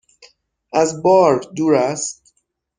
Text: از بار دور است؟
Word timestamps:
از 0.73 1.01
بار 1.03 1.39
دور 1.55 1.75
است؟ 1.75 2.33